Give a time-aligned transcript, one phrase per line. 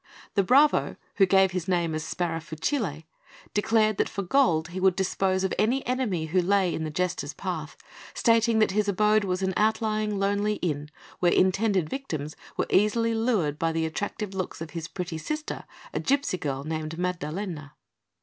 [0.33, 3.03] The bravo, who gave his name as Sparafucile,
[3.53, 7.35] declared that for gold he would dispose of any enemy who lay in the Jester's
[7.35, 7.77] path,
[8.15, 13.59] stating that his abode was an outlying, lonely inn, where intended victims were easily lured
[13.59, 17.75] by the attractive looks of his pretty sister, a gipsy girl named Maddalena.